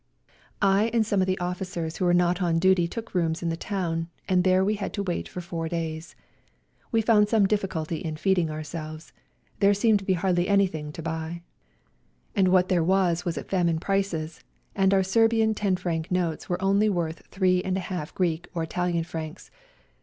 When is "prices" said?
13.79-14.43